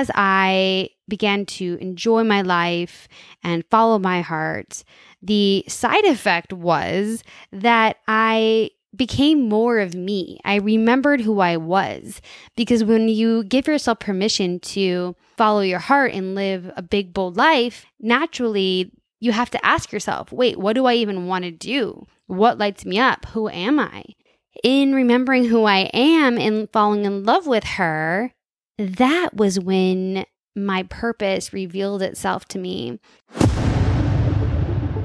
as 0.00 0.10
I 0.14 0.88
began 1.08 1.44
to 1.44 1.76
enjoy 1.80 2.24
my 2.24 2.40
life 2.40 3.06
and 3.44 3.64
follow 3.70 3.98
my 3.98 4.22
heart, 4.22 4.82
the 5.20 5.64
side 5.68 6.06
effect 6.06 6.54
was 6.54 7.22
that 7.52 7.98
I 8.08 8.70
became 8.96 9.48
more 9.48 9.78
of 9.78 9.94
me. 9.94 10.40
I 10.44 10.56
remembered 10.56 11.20
who 11.20 11.40
I 11.40 11.58
was 11.58 12.22
because 12.56 12.82
when 12.82 13.08
you 13.08 13.44
give 13.44 13.66
yourself 13.66 14.00
permission 14.00 14.58
to 14.60 15.14
follow 15.36 15.60
your 15.60 15.78
heart 15.78 16.12
and 16.12 16.34
live 16.34 16.72
a 16.76 16.82
big, 16.82 17.12
bold 17.12 17.36
life, 17.36 17.84
naturally 18.00 18.90
you 19.20 19.32
have 19.32 19.50
to 19.50 19.64
ask 19.64 19.92
yourself, 19.92 20.32
wait, 20.32 20.58
what 20.58 20.72
do 20.72 20.86
I 20.86 20.94
even 20.94 21.26
want 21.26 21.44
to 21.44 21.50
do? 21.50 22.06
What 22.26 22.58
lights 22.58 22.86
me 22.86 22.98
up? 22.98 23.26
Who 23.26 23.50
am 23.50 23.78
I? 23.78 24.04
In 24.64 24.94
remembering 24.94 25.44
who 25.44 25.64
I 25.64 25.90
am 25.92 26.38
and 26.38 26.70
falling 26.72 27.04
in 27.04 27.24
love 27.24 27.46
with 27.46 27.64
her, 27.64 28.32
that 28.80 29.34
was 29.34 29.60
when 29.60 30.24
my 30.56 30.84
purpose 30.84 31.52
revealed 31.52 32.02
itself 32.02 32.46
to 32.46 32.58
me. 32.58 32.98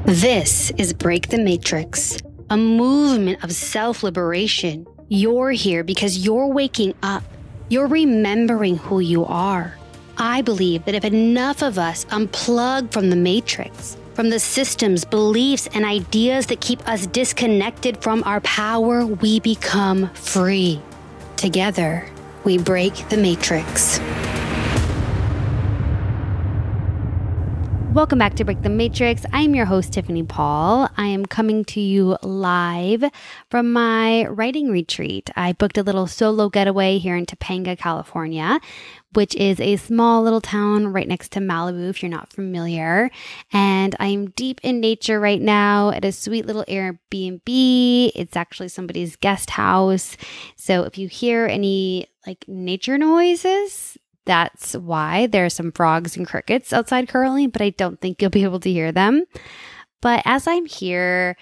This 0.05 0.71
is 0.77 0.93
Break 0.93 1.27
the 1.29 1.37
Matrix, 1.37 2.17
a 2.49 2.55
movement 2.55 3.43
of 3.43 3.51
self 3.51 4.01
liberation. 4.01 4.85
You're 5.09 5.51
here 5.51 5.83
because 5.83 6.25
you're 6.25 6.47
waking 6.47 6.93
up. 7.03 7.23
You're 7.67 7.87
remembering 7.87 8.77
who 8.77 8.99
you 8.99 9.25
are. 9.25 9.75
I 10.17 10.41
believe 10.41 10.85
that 10.85 10.95
if 10.95 11.03
enough 11.03 11.61
of 11.61 11.77
us 11.77 12.05
unplug 12.05 12.93
from 12.93 13.09
the 13.09 13.15
matrix, 13.17 13.97
from 14.13 14.29
the 14.29 14.39
systems, 14.39 15.03
beliefs, 15.03 15.67
and 15.73 15.83
ideas 15.83 16.45
that 16.45 16.61
keep 16.61 16.87
us 16.87 17.07
disconnected 17.07 18.01
from 18.01 18.23
our 18.23 18.39
power, 18.41 19.05
we 19.05 19.41
become 19.41 20.09
free. 20.13 20.81
Together, 21.35 22.09
we 22.45 22.59
break 22.59 22.93
the 23.09 23.17
matrix. 23.17 23.99
Welcome 27.91 28.19
back 28.19 28.35
to 28.35 28.43
Break 28.43 28.61
the 28.61 28.69
Matrix. 28.69 29.25
I'm 29.31 29.55
your 29.55 29.65
host, 29.65 29.93
Tiffany 29.93 30.21
Paul. 30.21 30.89
I 30.97 31.07
am 31.07 31.25
coming 31.25 31.63
to 31.65 31.79
you 31.79 32.17
live 32.21 33.05
from 33.49 33.71
my 33.71 34.27
writing 34.27 34.69
retreat. 34.69 35.29
I 35.37 35.53
booked 35.53 35.77
a 35.77 35.83
little 35.83 36.05
solo 36.05 36.49
getaway 36.49 36.97
here 36.97 37.15
in 37.15 37.25
Topanga, 37.25 37.77
California, 37.77 38.59
which 39.13 39.33
is 39.35 39.61
a 39.61 39.77
small 39.77 40.23
little 40.23 40.41
town 40.41 40.87
right 40.87 41.07
next 41.07 41.31
to 41.31 41.39
Malibu, 41.39 41.89
if 41.89 42.03
you're 42.03 42.11
not 42.11 42.33
familiar. 42.33 43.09
And 43.53 43.95
I'm 43.97 44.31
deep 44.31 44.59
in 44.61 44.81
nature 44.81 45.19
right 45.19 45.41
now 45.41 45.91
at 45.91 46.03
a 46.03 46.11
sweet 46.11 46.45
little 46.45 46.65
Airbnb. 46.67 48.11
It's 48.13 48.35
actually 48.35 48.67
somebody's 48.67 49.15
guest 49.15 49.51
house. 49.51 50.17
So 50.57 50.83
if 50.83 50.97
you 50.97 51.07
hear 51.07 51.45
any 51.45 52.07
like 52.25 52.45
nature 52.47 52.97
noises, 52.97 53.97
that's 54.25 54.73
why 54.73 55.27
there 55.27 55.45
are 55.45 55.49
some 55.49 55.71
frogs 55.71 56.17
and 56.17 56.27
crickets 56.27 56.73
outside 56.73 57.07
currently, 57.07 57.47
but 57.47 57.61
I 57.61 57.69
don't 57.71 58.01
think 58.01 58.21
you'll 58.21 58.31
be 58.31 58.43
able 58.43 58.59
to 58.61 58.71
hear 58.71 58.91
them. 58.91 59.25
But 60.01 60.21
as 60.25 60.47
I'm 60.47 60.65
here, 60.65 61.37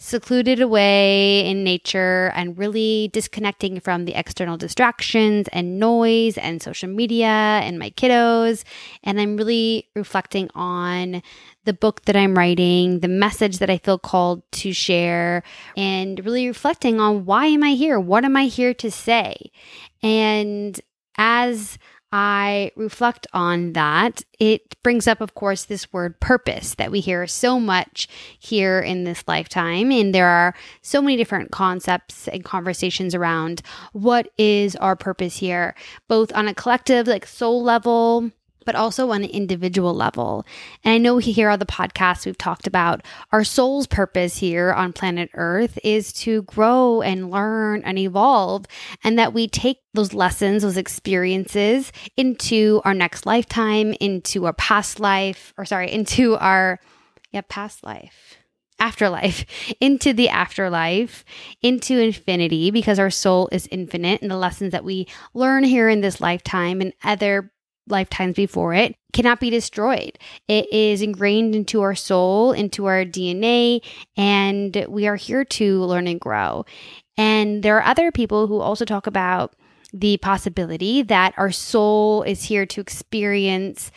secluded 0.00 0.60
away 0.60 1.44
in 1.44 1.64
nature 1.64 2.32
and 2.36 2.56
really 2.56 3.10
disconnecting 3.12 3.80
from 3.80 4.04
the 4.04 4.14
external 4.14 4.56
distractions 4.56 5.48
and 5.52 5.80
noise 5.80 6.38
and 6.38 6.62
social 6.62 6.88
media 6.88 7.26
and 7.26 7.80
my 7.80 7.90
kiddos. 7.90 8.62
And 9.02 9.20
I'm 9.20 9.36
really 9.36 9.88
reflecting 9.96 10.48
on 10.54 11.20
the 11.68 11.74
book 11.74 12.06
that 12.06 12.16
I'm 12.16 12.34
writing, 12.34 13.00
the 13.00 13.08
message 13.08 13.58
that 13.58 13.68
I 13.68 13.76
feel 13.76 13.98
called 13.98 14.42
to 14.52 14.72
share, 14.72 15.42
and 15.76 16.18
really 16.24 16.48
reflecting 16.48 16.98
on 16.98 17.26
why 17.26 17.44
am 17.44 17.62
I 17.62 17.72
here? 17.72 18.00
What 18.00 18.24
am 18.24 18.38
I 18.38 18.44
here 18.44 18.72
to 18.72 18.90
say? 18.90 19.52
And 20.02 20.80
as 21.18 21.76
I 22.10 22.72
reflect 22.74 23.26
on 23.34 23.74
that, 23.74 24.22
it 24.40 24.82
brings 24.82 25.06
up, 25.06 25.20
of 25.20 25.34
course, 25.34 25.64
this 25.64 25.92
word 25.92 26.18
purpose 26.20 26.74
that 26.76 26.90
we 26.90 27.00
hear 27.00 27.26
so 27.26 27.60
much 27.60 28.08
here 28.38 28.80
in 28.80 29.04
this 29.04 29.24
lifetime. 29.28 29.92
And 29.92 30.14
there 30.14 30.26
are 30.26 30.54
so 30.80 31.02
many 31.02 31.18
different 31.18 31.50
concepts 31.50 32.28
and 32.28 32.42
conversations 32.42 33.14
around 33.14 33.60
what 33.92 34.32
is 34.38 34.74
our 34.76 34.96
purpose 34.96 35.36
here, 35.36 35.74
both 36.08 36.32
on 36.32 36.48
a 36.48 36.54
collective, 36.54 37.06
like 37.06 37.26
soul 37.26 37.62
level, 37.62 38.30
but 38.68 38.74
also 38.74 39.12
on 39.12 39.24
an 39.24 39.30
individual 39.30 39.94
level. 39.94 40.44
And 40.84 40.92
I 40.92 40.98
know 40.98 41.16
here 41.16 41.48
on 41.48 41.58
the 41.58 41.64
podcast, 41.64 42.26
we've 42.26 42.36
talked 42.36 42.66
about 42.66 43.00
our 43.32 43.42
soul's 43.42 43.86
purpose 43.86 44.36
here 44.36 44.74
on 44.74 44.92
planet 44.92 45.30
Earth 45.32 45.78
is 45.82 46.12
to 46.24 46.42
grow 46.42 47.00
and 47.00 47.30
learn 47.30 47.82
and 47.82 47.98
evolve, 47.98 48.66
and 49.02 49.18
that 49.18 49.32
we 49.32 49.48
take 49.48 49.78
those 49.94 50.12
lessons, 50.12 50.64
those 50.64 50.76
experiences 50.76 51.92
into 52.18 52.82
our 52.84 52.92
next 52.92 53.24
lifetime, 53.24 53.94
into 54.00 54.44
our 54.44 54.52
past 54.52 55.00
life, 55.00 55.54
or 55.56 55.64
sorry, 55.64 55.90
into 55.90 56.36
our, 56.36 56.78
yeah, 57.32 57.40
past 57.48 57.82
life 57.82 58.36
afterlife, 58.78 59.46
into 59.80 60.12
the 60.12 60.28
afterlife, 60.28 61.24
into 61.62 61.98
infinity, 61.98 62.70
because 62.70 62.98
our 62.98 63.10
soul 63.10 63.48
is 63.50 63.66
infinite 63.70 64.20
and 64.20 64.30
the 64.30 64.36
lessons 64.36 64.72
that 64.72 64.84
we 64.84 65.08
learn 65.32 65.64
here 65.64 65.88
in 65.88 66.02
this 66.02 66.20
lifetime 66.20 66.82
and 66.82 66.92
other 67.02 67.50
lifetimes 67.90 68.36
before 68.36 68.74
it 68.74 68.96
cannot 69.12 69.40
be 69.40 69.50
destroyed. 69.50 70.18
It 70.46 70.72
is 70.72 71.02
ingrained 71.02 71.54
into 71.54 71.80
our 71.80 71.94
soul, 71.94 72.52
into 72.52 72.86
our 72.86 73.04
DNA, 73.04 73.80
and 74.16 74.84
we 74.88 75.06
are 75.06 75.16
here 75.16 75.44
to 75.44 75.84
learn 75.84 76.06
and 76.06 76.20
grow. 76.20 76.64
And 77.16 77.62
there 77.62 77.76
are 77.76 77.84
other 77.84 78.12
people 78.12 78.46
who 78.46 78.60
also 78.60 78.84
talk 78.84 79.06
about 79.06 79.54
the 79.92 80.18
possibility 80.18 81.02
that 81.02 81.34
our 81.36 81.50
soul 81.50 82.22
is 82.22 82.44
here 82.44 82.66
to 82.66 82.80
experience 82.80 83.90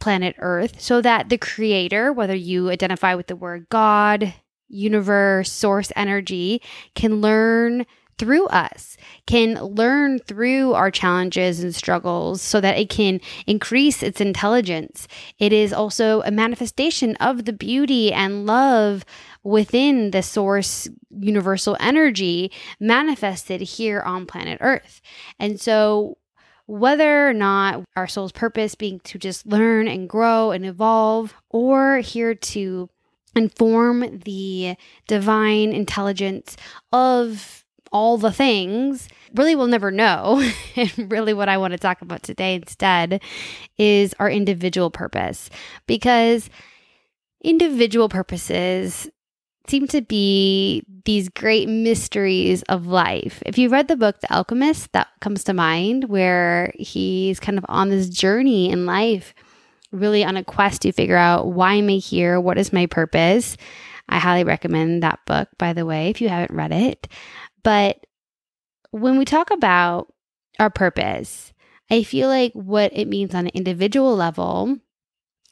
planet 0.00 0.34
Earth 0.38 0.80
so 0.80 1.00
that 1.00 1.28
the 1.28 1.38
creator, 1.38 2.12
whether 2.12 2.34
you 2.34 2.70
identify 2.70 3.14
with 3.14 3.28
the 3.28 3.36
word 3.36 3.66
God, 3.70 4.34
universe, 4.68 5.50
source 5.50 5.92
energy, 5.96 6.60
can 6.94 7.20
learn 7.20 7.86
through 8.18 8.46
us, 8.46 8.96
can 9.26 9.54
learn 9.62 10.18
through 10.18 10.72
our 10.72 10.90
challenges 10.90 11.60
and 11.60 11.74
struggles 11.74 12.40
so 12.40 12.60
that 12.60 12.78
it 12.78 12.88
can 12.88 13.20
increase 13.46 14.02
its 14.02 14.20
intelligence. 14.20 15.06
It 15.38 15.52
is 15.52 15.72
also 15.72 16.22
a 16.22 16.30
manifestation 16.30 17.16
of 17.16 17.44
the 17.44 17.52
beauty 17.52 18.12
and 18.12 18.46
love 18.46 19.04
within 19.42 20.10
the 20.10 20.22
source 20.22 20.88
universal 21.10 21.76
energy 21.78 22.50
manifested 22.80 23.60
here 23.60 24.00
on 24.00 24.26
planet 24.26 24.58
Earth. 24.60 25.00
And 25.38 25.60
so, 25.60 26.18
whether 26.68 27.28
or 27.28 27.32
not 27.32 27.84
our 27.94 28.08
soul's 28.08 28.32
purpose 28.32 28.74
being 28.74 28.98
to 29.00 29.18
just 29.18 29.46
learn 29.46 29.86
and 29.86 30.08
grow 30.08 30.50
and 30.50 30.66
evolve, 30.66 31.32
or 31.48 31.98
here 31.98 32.34
to 32.34 32.90
inform 33.36 34.20
the 34.24 34.74
divine 35.06 35.72
intelligence 35.72 36.56
of 36.90 37.65
all 37.96 38.18
the 38.18 38.30
things, 38.30 39.08
really 39.34 39.56
we'll 39.56 39.66
never 39.68 39.90
know. 39.90 40.46
and 40.76 41.10
really, 41.10 41.32
what 41.32 41.48
I 41.48 41.56
want 41.56 41.72
to 41.72 41.78
talk 41.78 42.02
about 42.02 42.22
today 42.22 42.54
instead 42.54 43.22
is 43.78 44.14
our 44.18 44.30
individual 44.30 44.90
purpose 44.90 45.48
because 45.86 46.50
individual 47.42 48.10
purposes 48.10 49.08
seem 49.66 49.88
to 49.88 50.02
be 50.02 50.84
these 51.06 51.30
great 51.30 51.70
mysteries 51.70 52.62
of 52.64 52.86
life. 52.86 53.42
If 53.46 53.56
you 53.56 53.70
read 53.70 53.88
the 53.88 53.96
book 53.96 54.20
The 54.20 54.32
Alchemist, 54.32 54.92
that 54.92 55.08
comes 55.20 55.42
to 55.44 55.54
mind 55.54 56.04
where 56.04 56.72
he's 56.78 57.40
kind 57.40 57.56
of 57.56 57.64
on 57.70 57.88
this 57.88 58.10
journey 58.10 58.70
in 58.70 58.84
life, 58.84 59.34
really 59.90 60.22
on 60.22 60.36
a 60.36 60.44
quest 60.44 60.82
to 60.82 60.92
figure 60.92 61.16
out 61.16 61.46
why 61.46 61.74
am 61.74 61.88
I 61.88 61.92
here? 61.92 62.38
What 62.40 62.58
is 62.58 62.74
my 62.74 62.84
purpose? 62.84 63.56
I 64.08 64.18
highly 64.18 64.44
recommend 64.44 65.02
that 65.02 65.18
book, 65.26 65.48
by 65.58 65.72
the 65.72 65.86
way, 65.86 66.10
if 66.10 66.20
you 66.20 66.28
haven't 66.28 66.54
read 66.54 66.72
it. 66.72 67.08
But 67.66 68.06
when 68.92 69.18
we 69.18 69.24
talk 69.24 69.50
about 69.50 70.14
our 70.60 70.70
purpose, 70.70 71.52
I 71.90 72.04
feel 72.04 72.28
like 72.28 72.52
what 72.52 72.92
it 72.94 73.08
means 73.08 73.34
on 73.34 73.46
an 73.46 73.52
individual 73.54 74.14
level 74.14 74.78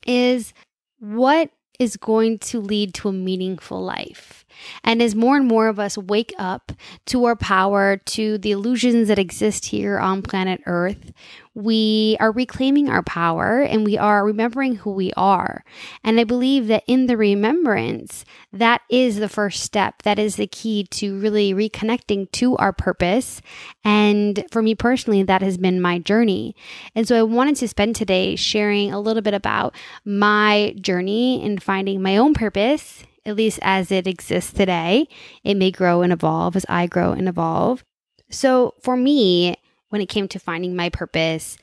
is 0.06 0.54
what 1.00 1.50
is 1.80 1.96
going 1.96 2.38
to 2.38 2.60
lead 2.60 2.94
to 2.94 3.08
a 3.08 3.12
meaningful 3.12 3.82
life. 3.82 4.43
And 4.82 5.02
as 5.02 5.14
more 5.14 5.36
and 5.36 5.46
more 5.46 5.68
of 5.68 5.78
us 5.78 5.96
wake 5.98 6.32
up 6.38 6.72
to 7.06 7.24
our 7.24 7.36
power, 7.36 7.96
to 7.96 8.38
the 8.38 8.52
illusions 8.52 9.08
that 9.08 9.18
exist 9.18 9.66
here 9.66 9.98
on 9.98 10.22
planet 10.22 10.60
Earth, 10.66 11.12
we 11.54 12.16
are 12.18 12.32
reclaiming 12.32 12.88
our 12.88 13.02
power 13.02 13.60
and 13.60 13.84
we 13.84 13.96
are 13.96 14.24
remembering 14.24 14.76
who 14.76 14.90
we 14.90 15.12
are. 15.16 15.64
And 16.02 16.18
I 16.18 16.24
believe 16.24 16.66
that 16.66 16.82
in 16.88 17.06
the 17.06 17.16
remembrance, 17.16 18.24
that 18.52 18.82
is 18.90 19.16
the 19.16 19.28
first 19.28 19.62
step. 19.62 20.02
That 20.02 20.18
is 20.18 20.34
the 20.34 20.48
key 20.48 20.84
to 20.90 21.18
really 21.18 21.54
reconnecting 21.54 22.30
to 22.32 22.56
our 22.56 22.72
purpose. 22.72 23.40
And 23.84 24.44
for 24.50 24.62
me 24.62 24.74
personally, 24.74 25.22
that 25.22 25.42
has 25.42 25.56
been 25.56 25.80
my 25.80 26.00
journey. 26.00 26.56
And 26.94 27.06
so 27.06 27.18
I 27.18 27.22
wanted 27.22 27.56
to 27.56 27.68
spend 27.68 27.94
today 27.94 28.34
sharing 28.34 28.92
a 28.92 29.00
little 29.00 29.22
bit 29.22 29.34
about 29.34 29.76
my 30.04 30.74
journey 30.80 31.42
in 31.42 31.58
finding 31.58 32.02
my 32.02 32.16
own 32.16 32.34
purpose 32.34 33.04
at 33.26 33.36
least 33.36 33.58
as 33.62 33.90
it 33.90 34.06
exists 34.06 34.52
today. 34.52 35.08
It 35.42 35.56
may 35.56 35.70
grow 35.70 36.02
and 36.02 36.12
evolve 36.12 36.56
as 36.56 36.66
I 36.68 36.86
grow 36.86 37.12
and 37.12 37.28
evolve. 37.28 37.84
So 38.30 38.74
for 38.82 38.96
me, 38.96 39.56
when 39.88 40.00
it 40.00 40.08
came 40.08 40.28
to 40.28 40.38
finding 40.38 40.74
my 40.74 40.88
purpose, 40.88 41.56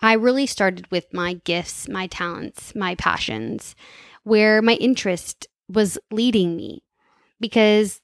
I 0.00 0.12
really 0.12 0.46
started 0.46 0.90
with 0.90 1.12
my 1.12 1.34
gifts, 1.44 1.88
my 1.88 2.06
talents, 2.06 2.74
my 2.74 2.94
passions, 2.94 3.74
where 4.22 4.62
my 4.62 4.74
interest 4.74 5.46
was 5.68 5.98
leading 6.10 6.56
me. 6.56 6.82
Because 7.40 8.00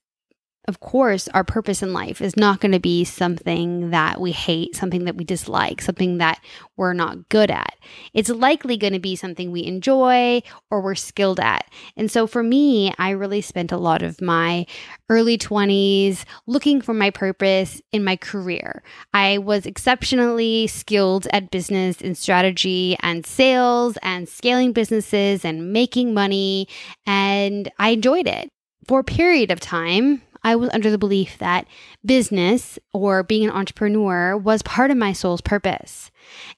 of 0.66 0.80
course, 0.80 1.28
our 1.28 1.44
purpose 1.44 1.82
in 1.82 1.92
life 1.92 2.22
is 2.22 2.36
not 2.36 2.60
going 2.60 2.72
to 2.72 2.80
be 2.80 3.04
something 3.04 3.90
that 3.90 4.20
we 4.20 4.32
hate, 4.32 4.74
something 4.74 5.04
that 5.04 5.16
we 5.16 5.24
dislike, 5.24 5.82
something 5.82 6.18
that 6.18 6.42
we're 6.76 6.94
not 6.94 7.28
good 7.28 7.50
at. 7.50 7.74
It's 8.14 8.30
likely 8.30 8.76
going 8.78 8.94
to 8.94 8.98
be 8.98 9.14
something 9.14 9.50
we 9.50 9.64
enjoy 9.64 10.42
or 10.70 10.80
we're 10.80 10.94
skilled 10.94 11.38
at. 11.38 11.70
And 11.96 12.10
so 12.10 12.26
for 12.26 12.42
me, 12.42 12.94
I 12.98 13.10
really 13.10 13.42
spent 13.42 13.72
a 13.72 13.76
lot 13.76 14.02
of 14.02 14.22
my 14.22 14.66
early 15.10 15.36
20s 15.36 16.24
looking 16.46 16.80
for 16.80 16.94
my 16.94 17.10
purpose 17.10 17.82
in 17.92 18.02
my 18.02 18.16
career. 18.16 18.82
I 19.12 19.38
was 19.38 19.66
exceptionally 19.66 20.66
skilled 20.66 21.26
at 21.30 21.50
business 21.50 22.00
and 22.00 22.16
strategy 22.16 22.96
and 23.00 23.26
sales 23.26 23.98
and 24.02 24.28
scaling 24.28 24.72
businesses 24.72 25.44
and 25.44 25.72
making 25.72 26.14
money, 26.14 26.68
and 27.06 27.70
I 27.78 27.90
enjoyed 27.90 28.26
it 28.26 28.50
for 28.86 29.00
a 29.00 29.04
period 29.04 29.50
of 29.50 29.60
time, 29.60 30.22
I 30.44 30.56
was 30.56 30.70
under 30.72 30.90
the 30.90 30.98
belief 30.98 31.38
that 31.38 31.66
business 32.04 32.78
or 32.92 33.22
being 33.22 33.44
an 33.44 33.50
entrepreneur 33.50 34.36
was 34.36 34.62
part 34.62 34.90
of 34.90 34.96
my 34.96 35.12
soul's 35.12 35.40
purpose. 35.40 36.10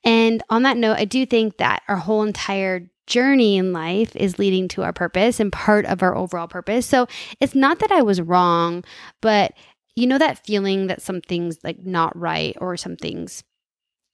And 0.04 0.42
on 0.50 0.64
that 0.64 0.76
note, 0.76 0.98
I 0.98 1.04
do 1.04 1.24
think 1.24 1.56
that 1.58 1.82
our 1.88 1.96
whole 1.96 2.24
entire 2.24 2.90
journey 3.06 3.56
in 3.56 3.72
life 3.72 4.14
is 4.16 4.38
leading 4.38 4.66
to 4.66 4.82
our 4.82 4.92
purpose 4.92 5.38
and 5.38 5.52
part 5.52 5.86
of 5.86 6.02
our 6.02 6.16
overall 6.16 6.48
purpose. 6.48 6.86
So 6.86 7.06
it's 7.40 7.54
not 7.54 7.78
that 7.78 7.92
I 7.92 8.02
was 8.02 8.20
wrong, 8.20 8.84
but 9.22 9.52
you 9.94 10.06
know 10.06 10.18
that 10.18 10.44
feeling 10.44 10.88
that 10.88 11.00
something's 11.00 11.58
like 11.62 11.84
not 11.84 12.16
right 12.18 12.56
or 12.60 12.76
something's 12.76 13.44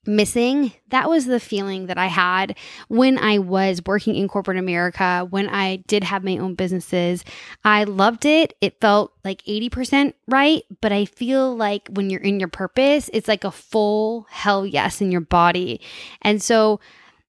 missing. 0.05 0.73
That 0.89 1.09
was 1.09 1.25
the 1.25 1.39
feeling 1.39 1.87
that 1.87 1.97
I 1.97 2.07
had 2.07 2.57
when 2.87 3.17
I 3.17 3.39
was 3.39 3.81
working 3.85 4.15
in 4.15 4.27
corporate 4.27 4.57
America, 4.57 5.25
when 5.29 5.47
I 5.49 5.77
did 5.87 6.03
have 6.03 6.23
my 6.23 6.37
own 6.37 6.55
businesses. 6.55 7.23
I 7.63 7.85
loved 7.85 8.25
it. 8.25 8.55
It 8.61 8.79
felt 8.81 9.13
like 9.23 9.43
80% 9.43 10.13
right, 10.27 10.63
but 10.81 10.91
I 10.91 11.05
feel 11.05 11.55
like 11.55 11.87
when 11.89 12.09
you're 12.09 12.21
in 12.21 12.39
your 12.39 12.49
purpose, 12.49 13.09
it's 13.13 13.27
like 13.27 13.43
a 13.43 13.51
full 13.51 14.27
hell 14.29 14.65
yes 14.65 15.01
in 15.01 15.11
your 15.11 15.21
body. 15.21 15.81
And 16.21 16.41
so 16.41 16.79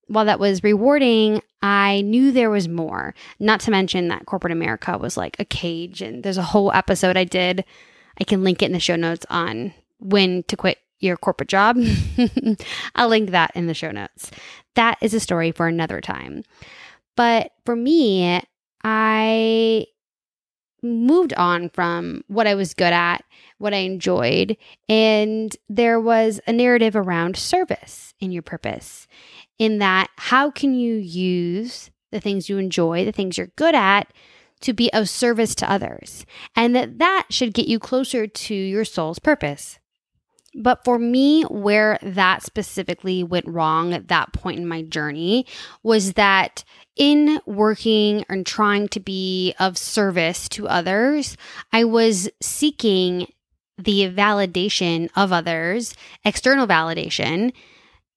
while 0.07 0.25
that 0.25 0.41
was 0.41 0.63
rewarding, 0.63 1.41
I 1.63 2.03
knew 2.03 2.31
there 2.31 2.51
was 2.51 2.69
more. 2.69 3.15
Not 3.39 3.61
to 3.61 3.71
mention 3.71 4.09
that 4.09 4.27
corporate 4.27 4.53
America 4.53 4.99
was 4.99 5.17
like 5.17 5.37
a 5.39 5.45
cage 5.45 6.03
and 6.03 6.23
there's 6.23 6.37
a 6.37 6.43
whole 6.43 6.73
episode 6.73 7.17
I 7.17 7.25
did. 7.25 7.65
I 8.21 8.25
can 8.25 8.45
link 8.45 8.63
it 8.63 8.67
in 8.67 8.73
the 8.73 8.81
show 8.81 8.97
notes 8.97 9.25
on 9.31 9.73
when 9.99 10.43
to 10.45 10.57
quit 10.57 10.79
your 11.01 11.17
corporate 11.17 11.49
job. 11.49 11.79
I'll 12.95 13.09
link 13.09 13.31
that 13.31 13.53
in 13.55 13.67
the 13.67 13.75
show 13.75 13.91
notes. 13.91 14.31
That 14.75 14.99
is 15.01 15.15
a 15.15 15.21
story 15.21 15.53
for 15.53 15.67
another 15.67 16.01
time. 16.01 16.43
But 17.17 17.53
for 17.65 17.77
me, 17.77 18.43
I 18.83 19.87
moved 20.83 21.33
on 21.35 21.71
from 21.71 22.23
what 22.29 22.47
I 22.47 22.55
was 22.55 22.75
good 22.75 22.93
at, 22.93 23.25
what 23.59 23.73
I 23.73 23.79
enjoyed, 23.79 24.57
and 24.89 25.57
there 25.69 25.99
was 25.99 26.41
a 26.47 26.53
narrative 26.53 26.95
around 26.95 27.37
service 27.37 28.15
in 28.21 28.31
your 28.31 28.43
purpose. 28.43 29.07
In 29.59 29.79
that, 29.79 30.11
how 30.17 30.51
can 30.51 30.75
you 30.75 30.97
use 30.97 31.91
the 32.13 32.21
things 32.21 32.49
you 32.49 32.59
enjoy, 32.59 33.05
the 33.05 33.13
things 33.13 33.39
you're 33.39 33.53
good 33.57 33.75
at, 33.75 34.13
to 34.61 34.73
be 34.73 34.93
of 34.93 35.09
service 35.09 35.55
to 35.57 35.71
others? 35.71 36.27
And 36.55 36.77
that 36.77 36.99
that 36.99 37.27
should 37.31 37.55
get 37.55 37.69
you 37.69 37.79
closer 37.79 38.27
to 38.27 38.55
your 38.55 38.85
soul's 38.85 39.19
purpose. 39.19 39.79
But 40.55 40.85
for 40.85 40.99
me, 40.99 41.43
where 41.45 41.99
that 42.03 42.43
specifically 42.43 43.25
went 43.25 43.47
wrong 43.47 43.93
at 43.93 44.09
that 44.09 44.33
point 44.33 44.59
in 44.59 44.67
my 44.67 44.83
journey 44.83 45.47
was 45.83 46.13
that 46.13 46.65
in 46.97 47.41
working 47.45 48.25
and 48.29 48.47
trying 48.47 48.89
to 48.89 49.01
be 49.01 49.55
of 49.59 49.77
service 49.77 50.49
to 50.51 50.69
others, 50.69 51.37
I 51.73 51.85
was 51.85 52.29
seeking 52.41 53.27
the 53.77 54.09
validation 54.11 55.09
of 55.17 55.33
others, 55.33 55.95
external 56.25 56.67
validation, 56.67 57.53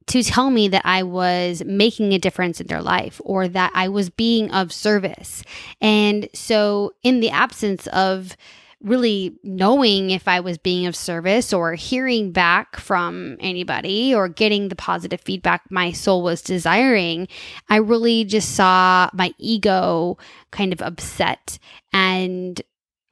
to 0.07 0.23
tell 0.23 0.49
me 0.49 0.67
that 0.69 0.83
I 0.85 1.03
was 1.03 1.63
making 1.65 2.13
a 2.13 2.19
difference 2.19 2.61
in 2.61 2.67
their 2.67 2.81
life 2.81 3.19
or 3.25 3.47
that 3.47 3.71
I 3.73 3.89
was 3.89 4.09
being 4.09 4.51
of 4.51 4.71
service. 4.71 5.43
And 5.81 6.29
so, 6.33 6.93
in 7.03 7.19
the 7.19 7.29
absence 7.29 7.87
of 7.87 8.37
really 8.83 9.37
knowing 9.43 10.11
if 10.11 10.27
I 10.27 10.39
was 10.39 10.57
being 10.57 10.85
of 10.85 10.95
service 10.95 11.51
or 11.51 11.73
hearing 11.73 12.31
back 12.31 12.77
from 12.77 13.37
anybody 13.39 14.13
or 14.13 14.27
getting 14.27 14.69
the 14.69 14.75
positive 14.75 15.19
feedback 15.19 15.63
my 15.69 15.91
soul 15.91 16.21
was 16.21 16.41
desiring, 16.41 17.27
I 17.69 17.77
really 17.77 18.23
just 18.23 18.55
saw 18.55 19.09
my 19.13 19.33
ego 19.39 20.17
kind 20.51 20.73
of 20.73 20.81
upset. 20.81 21.57
And 21.91 22.61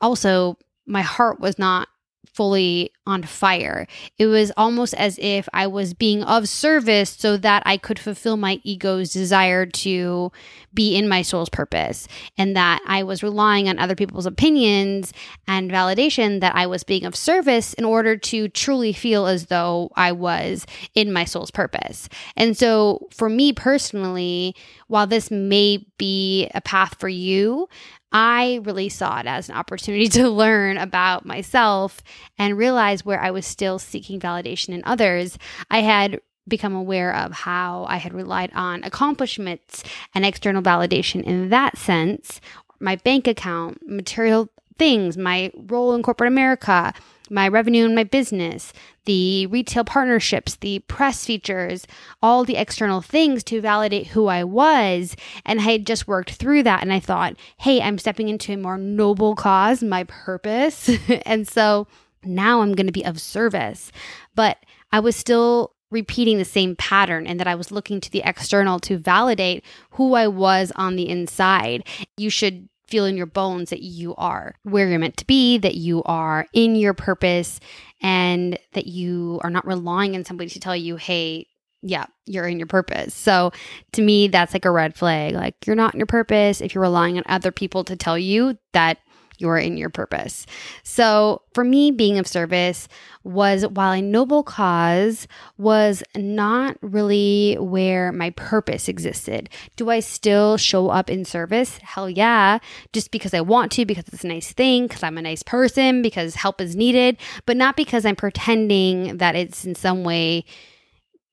also, 0.01 0.57
my 0.85 1.01
heart 1.01 1.39
was 1.39 1.57
not 1.57 1.87
fully 2.33 2.91
on 3.07 3.23
fire. 3.23 3.87
It 4.17 4.27
was 4.27 4.51
almost 4.57 4.93
as 4.95 5.19
if 5.21 5.47
I 5.53 5.67
was 5.67 5.93
being 5.93 6.23
of 6.23 6.49
service 6.49 7.11
so 7.11 7.37
that 7.37 7.63
I 7.65 7.77
could 7.77 7.99
fulfill 7.99 8.37
my 8.37 8.59
ego's 8.63 9.11
desire 9.11 9.65
to 9.65 10.31
be 10.73 10.95
in 10.95 11.07
my 11.07 11.21
soul's 11.21 11.49
purpose, 11.49 12.07
and 12.37 12.55
that 12.55 12.81
I 12.85 13.03
was 13.03 13.23
relying 13.23 13.69
on 13.69 13.79
other 13.79 13.95
people's 13.95 14.25
opinions 14.25 15.13
and 15.47 15.71
validation 15.71 16.41
that 16.41 16.55
I 16.55 16.67
was 16.67 16.83
being 16.83 17.05
of 17.05 17.15
service 17.15 17.73
in 17.73 17.85
order 17.85 18.17
to 18.17 18.49
truly 18.49 18.91
feel 18.91 19.25
as 19.25 19.45
though 19.45 19.91
I 19.95 20.11
was 20.11 20.65
in 20.93 21.13
my 21.13 21.23
soul's 21.25 21.51
purpose. 21.51 22.09
And 22.35 22.57
so, 22.57 23.07
for 23.11 23.29
me 23.29 23.53
personally, 23.53 24.55
while 24.87 25.07
this 25.07 25.31
may 25.31 25.85
be 25.97 26.49
a 26.53 26.61
path 26.61 26.95
for 26.99 27.09
you, 27.09 27.67
I 28.11 28.61
really 28.63 28.89
saw 28.89 29.19
it 29.19 29.25
as 29.25 29.49
an 29.49 29.55
opportunity 29.55 30.07
to 30.19 30.29
learn 30.29 30.77
about 30.77 31.25
myself 31.25 32.01
and 32.37 32.57
realize 32.57 33.05
where 33.05 33.19
I 33.19 33.31
was 33.31 33.45
still 33.45 33.79
seeking 33.79 34.19
validation 34.19 34.69
in 34.69 34.81
others. 34.85 35.37
I 35.69 35.81
had 35.81 36.21
become 36.47 36.75
aware 36.75 37.13
of 37.15 37.31
how 37.31 37.85
I 37.89 37.97
had 37.97 38.13
relied 38.13 38.51
on 38.53 38.83
accomplishments 38.83 39.83
and 40.13 40.25
external 40.25 40.61
validation 40.61 41.23
in 41.23 41.49
that 41.49 41.77
sense, 41.77 42.39
my 42.79 42.97
bank 42.97 43.27
account, 43.27 43.79
material 43.87 44.49
things, 44.77 45.17
my 45.17 45.51
role 45.55 45.95
in 45.95 46.03
corporate 46.03 46.27
America, 46.27 46.93
my 47.29 47.47
revenue 47.47 47.85
in 47.85 47.95
my 47.95 48.03
business, 48.03 48.73
the 49.05 49.47
retail 49.47 49.83
partnerships, 49.83 50.55
the 50.55 50.79
press 50.79 51.25
features, 51.25 51.87
all 52.21 52.43
the 52.43 52.57
external 52.57 53.01
things 53.01 53.43
to 53.45 53.61
validate 53.61 54.07
who 54.07 54.27
I 54.27 54.43
was. 54.43 55.15
And 55.45 55.59
I 55.59 55.63
had 55.63 55.85
just 55.85 56.07
worked 56.07 56.31
through 56.31 56.63
that. 56.63 56.81
And 56.81 56.91
I 56.91 56.99
thought, 56.99 57.35
hey, 57.57 57.81
I'm 57.81 57.97
stepping 57.97 58.29
into 58.29 58.53
a 58.53 58.57
more 58.57 58.77
noble 58.77 59.35
cause, 59.35 59.83
my 59.83 60.03
purpose. 60.05 60.89
and 61.25 61.47
so 61.47 61.87
now 62.23 62.61
I'm 62.61 62.73
going 62.73 62.87
to 62.87 62.93
be 62.93 63.05
of 63.05 63.21
service. 63.21 63.91
But 64.35 64.57
I 64.91 64.99
was 64.99 65.15
still 65.15 65.73
repeating 65.91 66.37
the 66.37 66.45
same 66.45 66.75
pattern 66.75 67.27
and 67.27 67.39
that 67.39 67.47
I 67.47 67.55
was 67.55 67.71
looking 67.71 68.01
to 68.01 68.11
the 68.11 68.23
external 68.25 68.79
to 68.81 68.97
validate 68.97 69.63
who 69.91 70.13
I 70.13 70.27
was 70.27 70.71
on 70.75 70.95
the 70.95 71.07
inside. 71.07 71.87
You 72.17 72.29
should 72.29 72.67
feel 72.87 73.05
in 73.05 73.17
your 73.17 73.25
bones 73.25 73.69
that 73.69 73.81
you 73.81 74.15
are 74.15 74.55
where 74.63 74.87
you're 74.87 74.99
meant 74.99 75.17
to 75.17 75.27
be, 75.27 75.57
that 75.57 75.75
you 75.75 76.03
are 76.03 76.45
in 76.53 76.75
your 76.75 76.93
purpose, 76.93 77.59
and 78.01 78.57
that 78.73 78.87
you 78.87 79.39
are 79.43 79.49
not 79.49 79.65
relying 79.65 80.15
on 80.15 80.25
somebody 80.25 80.49
to 80.49 80.59
tell 80.59 80.75
you, 80.75 80.95
hey, 80.95 81.47
yeah, 81.81 82.05
you're 82.25 82.47
in 82.47 82.57
your 82.57 82.67
purpose. 82.67 83.13
So 83.13 83.51
to 83.91 84.01
me, 84.01 84.27
that's 84.27 84.53
like 84.53 84.65
a 84.65 84.71
red 84.71 84.95
flag. 84.95 85.35
Like 85.35 85.55
you're 85.67 85.75
not 85.75 85.93
in 85.93 85.99
your 85.99 86.07
purpose 86.07 86.61
if 86.61 86.73
you're 86.73 86.81
relying 86.81 87.17
on 87.17 87.23
other 87.27 87.51
people 87.51 87.83
to 87.83 87.95
tell 87.95 88.17
you 88.17 88.57
that 88.73 88.97
you're 89.39 89.57
in 89.57 89.77
your 89.77 89.89
purpose. 89.89 90.45
So 90.83 91.41
for 91.53 91.63
me, 91.63 91.91
being 91.91 92.17
of 92.17 92.27
service 92.27 92.87
was 93.23 93.65
while 93.67 93.91
a 93.91 94.01
noble 94.01 94.43
cause 94.43 95.27
was 95.57 96.03
not 96.15 96.77
really 96.81 97.55
where 97.59 98.11
my 98.11 98.29
purpose 98.31 98.87
existed. 98.87 99.49
Do 99.75 99.89
I 99.89 99.99
still 99.99 100.57
show 100.57 100.89
up 100.89 101.09
in 101.09 101.25
service? 101.25 101.77
Hell 101.79 102.09
yeah. 102.09 102.59
Just 102.93 103.11
because 103.11 103.33
I 103.33 103.41
want 103.41 103.71
to, 103.73 103.85
because 103.85 104.07
it's 104.07 104.23
a 104.23 104.27
nice 104.27 104.53
thing, 104.53 104.87
because 104.87 105.03
I'm 105.03 105.17
a 105.17 105.21
nice 105.21 105.43
person, 105.43 106.01
because 106.01 106.35
help 106.35 106.61
is 106.61 106.75
needed, 106.75 107.17
but 107.45 107.57
not 107.57 107.75
because 107.75 108.05
I'm 108.05 108.15
pretending 108.15 109.17
that 109.17 109.35
it's 109.35 109.65
in 109.65 109.75
some 109.75 110.03
way 110.03 110.45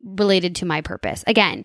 related 0.04 0.56
to 0.56 0.66
my 0.66 0.80
purpose. 0.80 1.22
Again, 1.26 1.64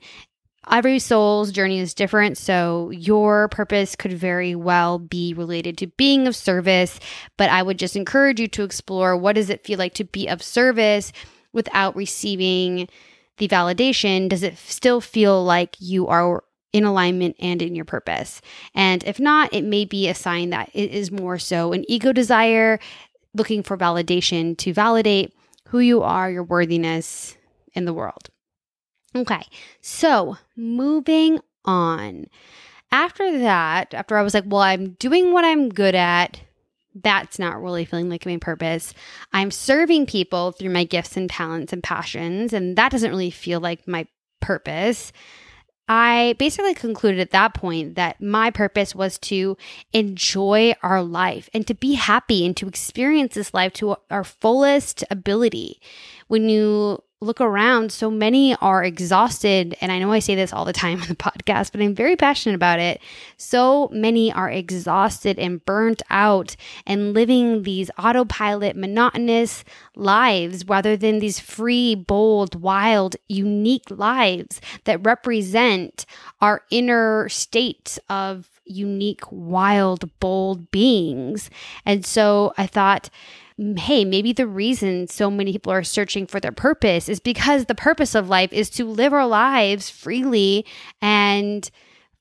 every 0.69 0.99
soul's 0.99 1.51
journey 1.51 1.79
is 1.79 1.93
different. 1.93 2.37
So 2.37 2.89
your 2.91 3.47
purpose 3.49 3.95
could 3.95 4.13
very 4.13 4.55
well 4.55 4.99
be 4.99 5.33
related 5.33 5.77
to 5.79 5.87
being 5.87 6.27
of 6.27 6.35
service. 6.35 6.99
But 7.37 7.49
I 7.49 7.63
would 7.63 7.79
just 7.79 7.95
encourage 7.95 8.39
you 8.39 8.47
to 8.49 8.63
explore 8.63 9.15
what 9.15 9.35
does 9.35 9.49
it 9.49 9.63
feel 9.63 9.77
like 9.77 9.93
to 9.95 10.03
be 10.03 10.27
of 10.27 10.41
service 10.41 11.11
without 11.53 11.95
receiving 11.95 12.87
the 13.37 13.47
validation? 13.47 14.29
Does 14.29 14.43
it 14.43 14.57
still 14.57 15.01
feel 15.01 15.43
like 15.43 15.75
you 15.79 16.07
are 16.07 16.43
in 16.73 16.83
alignment 16.83 17.35
and 17.39 17.61
in 17.61 17.75
your 17.75 17.85
purpose? 17.85 18.41
And 18.75 19.03
if 19.05 19.19
not, 19.19 19.53
it 19.53 19.63
may 19.63 19.85
be 19.85 20.07
a 20.07 20.15
sign 20.15 20.49
that 20.49 20.69
it 20.73 20.91
is 20.91 21.11
more 21.11 21.39
so 21.39 21.73
an 21.73 21.85
ego 21.87 22.11
desire, 22.11 22.79
looking 23.33 23.63
for 23.63 23.77
validation 23.77 24.57
to 24.57 24.73
validate 24.73 25.33
who 25.67 25.79
you 25.79 26.01
are, 26.01 26.29
your 26.31 26.43
worthiness 26.43 27.37
in 27.73 27.85
the 27.85 27.93
world. 27.93 28.29
Okay, 29.17 29.41
so 29.81 30.37
moving 30.55 31.39
on. 31.65 32.27
After 32.91 33.39
that, 33.39 33.93
after 33.93 34.15
I 34.15 34.21
was 34.21 34.33
like, 34.33 34.43
well, 34.45 34.61
I'm 34.61 34.91
doing 34.91 35.33
what 35.33 35.43
I'm 35.43 35.69
good 35.69 35.95
at, 35.95 36.39
that's 36.93 37.39
not 37.39 37.61
really 37.61 37.83
feeling 37.83 38.09
like 38.09 38.25
my 38.25 38.37
purpose. 38.37 38.93
I'm 39.33 39.49
serving 39.49 40.05
people 40.05 40.51
through 40.51 40.69
my 40.69 40.83
gifts 40.83 41.17
and 41.17 41.29
talents 41.29 41.73
and 41.73 41.81
passions, 41.81 42.53
and 42.53 42.77
that 42.77 42.91
doesn't 42.91 43.09
really 43.09 43.31
feel 43.31 43.59
like 43.59 43.87
my 43.87 44.07
purpose. 44.39 45.11
I 45.89 46.35
basically 46.37 46.73
concluded 46.75 47.19
at 47.19 47.31
that 47.31 47.53
point 47.53 47.95
that 47.95 48.21
my 48.21 48.51
purpose 48.51 48.93
was 48.93 49.17
to 49.19 49.57
enjoy 49.93 50.75
our 50.83 51.01
life 51.01 51.49
and 51.53 51.65
to 51.65 51.73
be 51.73 51.93
happy 51.93 52.45
and 52.45 52.55
to 52.57 52.67
experience 52.67 53.33
this 53.33 53.53
life 53.53 53.73
to 53.73 53.95
our 54.11 54.25
fullest 54.25 55.03
ability. 55.09 55.81
When 56.27 56.49
you 56.49 57.03
look 57.19 57.41
around, 57.41 57.91
so 57.91 58.11
many 58.11 58.55
are 58.55 58.83
exhausted. 58.83 59.75
And 59.81 59.91
I 59.91 59.97
know 59.97 60.11
I 60.11 60.19
say 60.19 60.35
this 60.35 60.53
all 60.53 60.65
the 60.65 60.73
time 60.73 61.01
on 61.01 61.07
the 61.07 61.15
podcast, 61.15 61.71
but 61.71 61.81
I'm 61.81 61.95
very 61.95 62.15
passionate 62.15 62.55
about 62.55 62.79
it. 62.79 63.01
So 63.37 63.89
many 63.91 64.31
are 64.31 64.49
exhausted 64.49 65.39
and 65.39 65.63
burnt 65.65 66.03
out 66.09 66.55
and 66.85 67.13
living 67.13 67.63
these 67.63 67.89
autopilot, 67.97 68.75
monotonous 68.75 69.63
lives 69.95 70.67
rather 70.67 70.95
than 70.95 71.19
these 71.19 71.39
free, 71.39 71.95
bold, 71.95 72.61
wild, 72.61 73.15
unique 73.27 73.89
lives 73.89 74.61
that 74.83 75.03
represent 75.03 76.05
our 76.39 76.61
inner 76.69 77.27
state 77.29 77.97
of 78.09 78.47
unique, 78.65 79.23
wild, 79.31 80.09
bold 80.19 80.69
beings. 80.69 81.49
And 81.85 82.05
so 82.05 82.53
I 82.57 82.67
thought, 82.67 83.09
hey, 83.57 84.05
maybe 84.05 84.33
the 84.33 84.45
reason 84.45 85.07
so 85.07 85.31
many 85.31 85.51
people 85.51 85.73
are 85.73 85.83
searching 85.83 86.27
for 86.27 86.39
their 86.39 86.51
purpose 86.51 87.09
is 87.09 87.19
because 87.19 87.65
the 87.65 87.75
purpose 87.75 88.13
of 88.13 88.29
life 88.29 88.53
is 88.53 88.69
to 88.71 88.85
live 88.85 89.13
our 89.13 89.27
lives 89.27 89.89
freely 89.89 90.65
and 91.01 91.69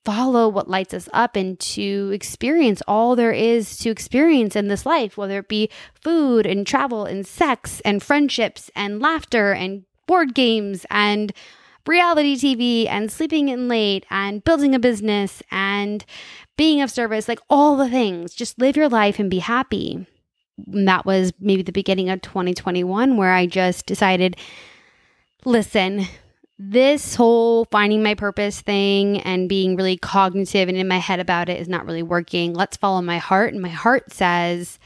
follow 0.07 0.49
what 0.49 0.71
lights 0.71 0.95
us 0.95 1.09
up 1.12 1.37
and 1.37 1.59
to 1.59 2.11
experience 2.14 2.81
all 2.87 3.16
there 3.16 3.33
is 3.33 3.76
to 3.76 3.90
experience 3.90 4.57
in 4.57 4.69
this 4.69 4.87
life, 4.87 5.19
whether 5.19 5.40
it 5.40 5.49
be 5.49 5.69
food 6.00 6.47
and 6.47 6.66
travel 6.66 7.05
and 7.05 7.26
sex 7.26 7.81
and 7.85 8.02
friendships 8.02 8.71
and 8.75 9.00
laughter 9.00 9.52
and 9.52 9.85
board 10.07 10.35
games 10.35 10.87
and 10.90 11.33
reality 11.87 12.35
TV 12.37 12.88
and 12.88 13.12
sleeping 13.12 13.49
in 13.49 13.69
late 13.69 14.07
and 14.09 14.43
building 14.43 14.75
a 14.75 14.78
business 14.78 15.43
and 15.50 16.05
being 16.57 16.81
of 16.81 16.90
service, 16.90 17.28
like 17.28 17.40
all 17.50 17.76
the 17.76 17.90
things. 17.90 18.33
Just 18.33 18.59
live 18.59 18.76
your 18.76 18.88
life 18.88 19.19
and 19.19 19.28
be 19.28 19.40
happy 19.40 20.07
that 20.59 21.05
was 21.05 21.33
maybe 21.39 21.63
the 21.63 21.73
beginning 21.73 22.11
of 22.11 22.23
2021 22.23 23.17
where 23.17 23.33
I 23.33 23.47
just 23.47 23.87
decided 23.87 24.37
listen, 25.45 26.07
this 26.59 27.15
whole 27.15 27.67
finding 27.67 28.03
my 28.03 28.15
purpose 28.15 28.61
thing 28.61 29.21
and 29.21 29.49
being 29.49 29.77
really 29.77 29.97
cognitive 29.97 30.69
and 30.69 30.77
in 30.77 30.89
my 30.89 30.99
head 30.99 31.21
about 31.21 31.49
it 31.49 31.61
is 31.61 31.69
not 31.69 31.87
really 31.87 32.03
working. 32.03 32.53
Let's 32.53 32.77
follow 32.77 33.01
my 33.01 33.19
heart. 33.19 33.53
And 33.53 33.63
my 33.63 33.69
heart 33.69 34.13
says, 34.13 34.79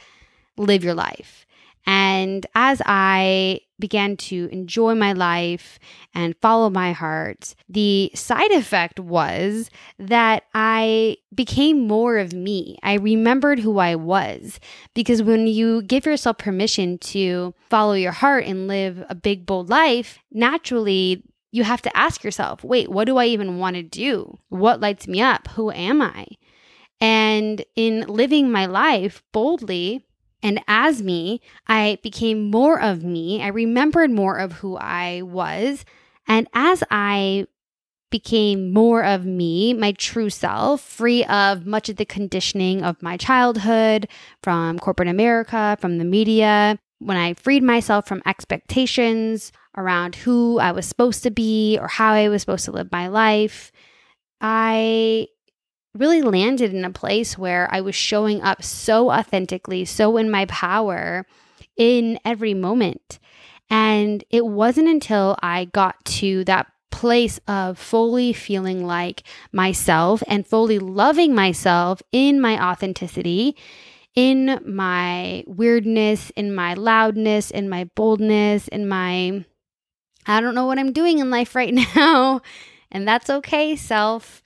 live 0.57 0.85
your 0.85 0.95
life. 0.95 1.47
And 1.87 2.47
as 2.55 2.83
I 2.85 3.61
began 3.80 4.16
to 4.16 4.49
enjoy 4.52 4.94
my 4.94 5.12
life 5.12 5.78
and 6.14 6.37
follow 6.40 6.70
my 6.70 6.92
heart, 6.92 7.54
the 7.68 8.10
side 8.14 8.52
effect 8.52 9.00
was 9.00 9.70
that 9.99 10.44
I 10.54 11.16
became 11.34 11.88
more 11.88 12.18
of 12.18 12.32
me. 12.32 12.78
I 12.82 12.94
remembered 12.94 13.58
who 13.58 13.78
I 13.78 13.96
was 13.96 14.60
because 14.94 15.22
when 15.22 15.46
you 15.46 15.82
give 15.82 16.06
yourself 16.06 16.38
permission 16.38 16.99
to 16.99 17.54
follow 17.68 17.94
your 17.94 18.12
heart 18.12 18.44
and 18.44 18.68
live 18.68 19.04
a 19.08 19.14
big, 19.14 19.46
bold 19.46 19.70
life, 19.70 20.18
naturally, 20.30 21.25
you 21.52 21.64
have 21.64 21.82
to 21.82 21.96
ask 21.96 22.22
yourself, 22.22 22.62
wait, 22.62 22.88
what 22.88 23.06
do 23.06 23.16
I 23.16 23.26
even 23.26 23.58
want 23.58 23.76
to 23.76 23.82
do? 23.82 24.38
What 24.50 24.80
lights 24.80 25.08
me 25.08 25.20
up? 25.20 25.49
Who 25.49 25.70
am 25.72 26.00
I? 26.00 26.26
And 27.00 27.64
in 27.76 28.02
living 28.02 28.50
my 28.52 28.66
life 28.66 29.22
boldly, 29.32 30.04
and 30.42 30.61
as 30.66 31.02
me, 31.02 31.40
I 31.66 31.99
became 32.02 32.50
more 32.50 32.80
of 32.80 33.04
me. 33.04 33.42
I 33.42 33.49
remembered 33.49 34.11
more 34.11 34.38
of 34.38 34.52
who 34.54 34.76
I 34.76 35.23
was. 35.23 35.85
And 36.26 36.49
as 36.54 36.82
I 36.90 37.47
became 38.11 38.73
more 38.73 39.04
of 39.04 39.25
me, 39.25 39.73
my 39.73 39.92
true 39.92 40.30
self, 40.30 40.80
free 40.80 41.25
of 41.25 41.66
much 41.66 41.88
of 41.88 41.97
the 41.97 42.04
conditioning 42.04 42.82
of 42.82 43.02
my 43.02 43.16
childhood, 43.16 44.09
from 44.42 44.78
corporate 44.78 45.09
America, 45.09 45.76
from 45.80 45.99
the 45.99 46.04
media, 46.04 46.78
when 46.99 47.16
I 47.16 47.35
freed 47.35 47.62
myself 47.62 48.06
from 48.06 48.23
expectations 48.26 49.52
around 49.76 50.16
who 50.16 50.59
I 50.59 50.73
was 50.73 50.87
supposed 50.87 51.23
to 51.23 51.30
be 51.30 51.78
or 51.80 51.88
how 51.88 52.12
I 52.12 52.28
was 52.28 52.42
supposed 52.42 52.64
to 52.64 52.73
live 52.73 52.90
my 52.90 53.09
life, 53.09 53.70
I 54.40 55.28
really 55.94 56.23
landed 56.23 56.73
in 56.73 56.85
a 56.85 56.90
place 56.90 57.37
where 57.37 57.68
I 57.70 57.80
was 57.80 57.94
showing 57.94 58.42
up 58.42 58.62
so 58.62 59.11
authentically, 59.11 59.85
so 59.85 60.16
in 60.16 60.30
my 60.30 60.47
power 60.47 61.26
in 61.76 62.18
every 62.25 62.54
moment. 62.54 63.18
And 63.68 64.25
it 64.30 64.47
wasn't 64.47 64.88
until 64.88 65.37
I 65.42 65.66
got 65.66 66.04
to 66.04 66.44
that 66.44 66.66
place 66.90 67.40
of 67.47 67.78
fully 67.78 68.32
feeling 68.32 68.85
like 68.85 69.23
myself 69.52 70.23
and 70.26 70.47
fully 70.47 70.78
loving 70.78 71.35
myself 71.35 72.02
in 72.12 72.40
my 72.40 72.62
authenticity, 72.62 73.56
in 74.14 74.61
my 74.66 75.44
weirdness, 75.47 76.30
in 76.30 76.54
my 76.54 76.75
loudness, 76.75 77.50
in 77.50 77.68
my 77.68 77.85
boldness, 77.94 78.68
in 78.68 78.88
my 78.88 79.44
I 80.26 80.40
don't 80.40 80.54
know 80.54 80.66
what 80.66 80.78
I'm 80.78 80.92
doing 80.92 81.18
in 81.18 81.30
life 81.30 81.54
right 81.54 81.75
now. 81.97 82.42
And 82.90 83.06
that's 83.06 83.30
okay, 83.30 83.76
self 83.76 84.42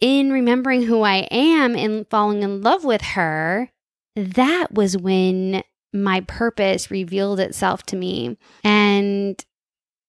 in 0.00 0.32
remembering 0.32 0.82
who 0.82 1.02
I 1.02 1.28
am 1.30 1.74
and 1.76 2.08
falling 2.08 2.42
in 2.42 2.62
love 2.62 2.84
with 2.84 3.02
her, 3.02 3.70
that 4.16 4.72
was 4.72 4.96
when 4.96 5.62
my 5.92 6.20
purpose 6.22 6.90
revealed 6.90 7.40
itself 7.40 7.82
to 7.84 7.96
me. 7.96 8.36
And 8.62 9.42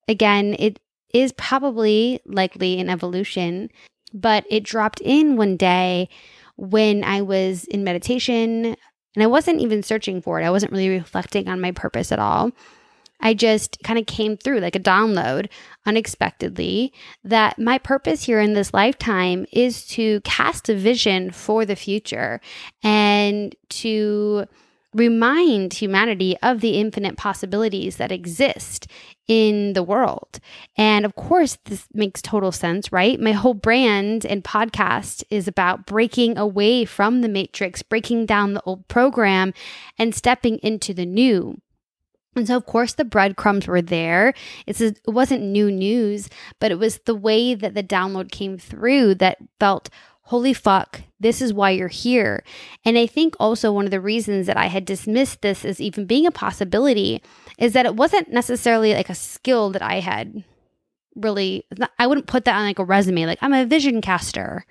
again, 0.08 0.56
it 0.60 0.80
is 1.14 1.32
probably 1.34 2.20
likely 2.26 2.80
an 2.80 2.90
evolution, 2.90 3.70
but 4.14 4.46
it 4.50 4.64
dropped 4.64 5.02
in 5.02 5.38
one 5.38 5.58
day 5.58 6.10
when 6.58 7.04
I 7.04 7.22
was 7.22 7.64
in 7.66 7.84
meditation 7.84 8.76
and 9.16 9.24
I 9.24 9.28
wasn't 9.28 9.62
even 9.62 9.82
searching 9.82 10.22
for 10.22 10.40
it. 10.40 10.46
I 10.46 10.52
wasn't 10.52 10.72
really 10.72 10.90
reflecting 10.90 11.48
on 11.48 11.62
my 11.62 11.72
purpose 11.72 12.12
at 12.12 12.20
all. 12.20 12.52
I 13.22 13.34
just 13.34 13.78
kind 13.84 14.00
of 14.00 14.06
came 14.06 14.38
through 14.38 14.60
like 14.60 14.76
a 14.76 14.80
download 14.80 15.50
unexpectedly 15.86 16.94
that 17.24 17.60
my 17.60 17.78
purpose 17.78 18.24
here 18.24 18.40
in 18.40 18.54
this 18.54 18.74
lifetime 18.74 19.46
is 19.52 19.86
to 19.88 20.22
cast 20.22 20.70
a 20.70 20.76
vision 20.76 21.32
for 21.32 21.66
the 21.66 21.76
future 21.76 22.40
and 22.84 23.56
to 23.70 24.46
remind 24.94 25.74
humanity 25.74 26.36
of 26.42 26.62
the 26.62 26.80
infinite 26.80 27.16
possibilities 27.16 27.98
that 27.98 28.12
exist 28.12 28.88
in 29.28 29.74
the 29.74 29.84
world. 29.84 30.40
And 30.78 31.06
of 31.06 31.16
course, 31.16 31.60
this 31.66 31.88
makes 31.94 32.22
total 32.22 32.52
sense, 32.52 32.92
right? 32.92 33.20
My 33.20 33.34
whole 33.34 33.54
brand 33.54 34.26
and 34.26 34.44
podcast 34.44 35.24
is 35.30 35.48
about 35.48 35.86
breaking 35.86 36.38
away 36.38 36.86
from 36.86 37.22
the 37.22 37.30
matrix, 37.30 37.84
breaking 37.84 38.26
down 38.26 38.54
the 38.54 38.64
old 38.64 38.88
program, 38.88 39.54
and 40.00 40.16
stepping 40.16 40.58
into 40.60 40.94
the 40.94 41.06
new. 41.06 41.62
And 42.40 42.48
so, 42.48 42.56
of 42.56 42.66
course, 42.66 42.94
the 42.94 43.06
breadcrumbs 43.06 43.68
were 43.68 43.82
there. 43.82 44.34
It's 44.66 44.82
it 44.82 45.00
wasn't 45.06 45.44
new 45.44 45.70
news, 45.70 46.30
but 46.60 46.72
it 46.72 46.80
was 46.80 47.00
the 47.06 47.16
way 47.16 47.54
that 47.54 47.74
the 47.76 47.84
download 47.84 48.32
came 48.32 48.58
through 48.58 49.16
that 49.16 49.38
felt, 49.60 49.90
holy 50.24 50.54
fuck, 50.54 51.02
this 51.20 51.42
is 51.42 51.54
why 51.54 51.72
you're 51.72 51.88
here. 51.88 52.44
And 52.86 52.98
I 52.98 53.08
think 53.08 53.36
also 53.40 53.72
one 53.72 53.86
of 53.86 53.92
the 53.92 54.02
reasons 54.02 54.48
that 54.48 54.58
I 54.58 54.68
had 54.68 54.86
dismissed 54.86 55.42
this 55.42 55.66
as 55.66 55.82
even 55.82 56.06
being 56.06 56.26
a 56.26 56.32
possibility 56.32 57.22
is 57.58 57.74
that 57.74 57.86
it 57.86 57.96
wasn't 57.96 58.32
necessarily 58.32 58.94
like 58.94 59.10
a 59.10 59.16
skill 59.16 59.72
that 59.72 59.82
I 59.82 60.00
had 60.00 60.44
really, 61.16 61.66
I 61.98 62.08
wouldn't 62.08 62.28
put 62.28 62.46
that 62.46 62.56
on 62.56 62.64
like 62.64 62.80
a 62.80 62.86
resume. 62.86 63.26
Like, 63.26 63.40
I'm 63.42 63.54
a 63.54 63.66
vision 63.66 64.02
caster. 64.02 64.66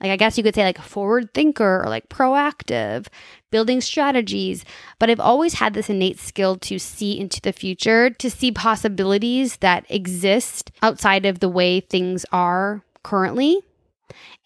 Like, 0.00 0.10
I 0.10 0.16
guess 0.16 0.36
you 0.36 0.44
could 0.44 0.54
say 0.54 0.64
like 0.64 0.78
forward 0.78 1.32
thinker 1.32 1.82
or 1.82 1.88
like 1.88 2.08
proactive, 2.08 3.06
building 3.50 3.80
strategies. 3.80 4.64
But 4.98 5.08
I've 5.08 5.20
always 5.20 5.54
had 5.54 5.72
this 5.72 5.88
innate 5.88 6.18
skill 6.18 6.56
to 6.56 6.78
see 6.78 7.18
into 7.18 7.40
the 7.40 7.52
future, 7.52 8.10
to 8.10 8.30
see 8.30 8.52
possibilities 8.52 9.56
that 9.58 9.86
exist 9.88 10.72
outside 10.82 11.24
of 11.24 11.40
the 11.40 11.48
way 11.48 11.80
things 11.80 12.26
are 12.32 12.82
currently. 13.02 13.60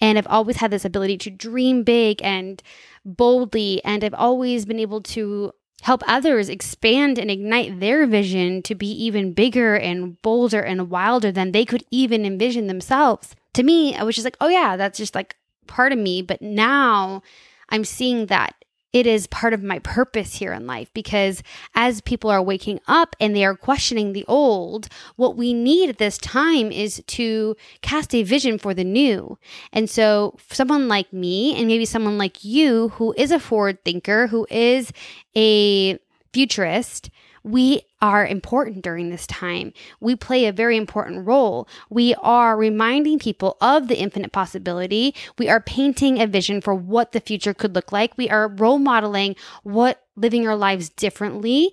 And 0.00 0.16
I've 0.16 0.26
always 0.28 0.58
had 0.58 0.70
this 0.70 0.84
ability 0.84 1.18
to 1.18 1.30
dream 1.30 1.82
big 1.82 2.22
and 2.22 2.62
boldly. 3.04 3.82
And 3.84 4.04
I've 4.04 4.14
always 4.14 4.64
been 4.64 4.78
able 4.78 5.00
to 5.02 5.52
help 5.82 6.02
others 6.06 6.48
expand 6.48 7.18
and 7.18 7.30
ignite 7.30 7.80
their 7.80 8.06
vision 8.06 8.62
to 8.62 8.74
be 8.74 8.90
even 8.90 9.32
bigger 9.32 9.76
and 9.76 10.20
bolder 10.22 10.60
and 10.60 10.90
wilder 10.90 11.30
than 11.30 11.52
they 11.52 11.64
could 11.64 11.84
even 11.90 12.24
envision 12.24 12.66
themselves. 12.66 13.34
To 13.54 13.62
me, 13.62 13.94
I 13.94 14.02
was 14.02 14.14
just 14.14 14.24
like, 14.24 14.36
oh, 14.40 14.48
yeah, 14.48 14.76
that's 14.76 14.98
just 14.98 15.14
like 15.14 15.36
part 15.66 15.92
of 15.92 15.98
me. 15.98 16.22
But 16.22 16.42
now 16.42 17.22
I'm 17.68 17.84
seeing 17.84 18.26
that 18.26 18.54
it 18.92 19.06
is 19.06 19.26
part 19.26 19.52
of 19.52 19.62
my 19.62 19.78
purpose 19.80 20.36
here 20.36 20.52
in 20.52 20.66
life 20.66 20.90
because 20.94 21.42
as 21.74 22.00
people 22.00 22.30
are 22.30 22.42
waking 22.42 22.80
up 22.88 23.14
and 23.20 23.36
they 23.36 23.44
are 23.44 23.54
questioning 23.54 24.12
the 24.12 24.24
old, 24.26 24.88
what 25.16 25.36
we 25.36 25.52
need 25.52 25.90
at 25.90 25.98
this 25.98 26.16
time 26.18 26.72
is 26.72 27.02
to 27.06 27.54
cast 27.82 28.14
a 28.14 28.22
vision 28.22 28.58
for 28.58 28.72
the 28.72 28.84
new. 28.84 29.38
And 29.72 29.90
so, 29.90 30.36
someone 30.50 30.88
like 30.88 31.12
me, 31.12 31.54
and 31.56 31.66
maybe 31.66 31.84
someone 31.84 32.16
like 32.16 32.44
you 32.44 32.88
who 32.90 33.14
is 33.16 33.30
a 33.30 33.40
forward 33.40 33.84
thinker, 33.84 34.28
who 34.28 34.46
is 34.50 34.92
a 35.36 35.98
futurist, 36.32 37.10
we 37.42 37.82
are 38.00 38.26
important 38.26 38.82
during 38.82 39.10
this 39.10 39.26
time. 39.26 39.72
We 40.00 40.16
play 40.16 40.46
a 40.46 40.52
very 40.52 40.76
important 40.76 41.26
role. 41.26 41.68
We 41.90 42.14
are 42.16 42.56
reminding 42.56 43.18
people 43.18 43.56
of 43.60 43.88
the 43.88 43.98
infinite 43.98 44.32
possibility. 44.32 45.14
We 45.38 45.48
are 45.48 45.60
painting 45.60 46.20
a 46.20 46.26
vision 46.26 46.60
for 46.60 46.74
what 46.74 47.12
the 47.12 47.20
future 47.20 47.54
could 47.54 47.74
look 47.74 47.92
like. 47.92 48.16
We 48.16 48.30
are 48.30 48.48
role 48.48 48.78
modeling 48.78 49.36
what 49.62 50.02
living 50.16 50.46
our 50.46 50.56
lives 50.56 50.88
differently 50.88 51.72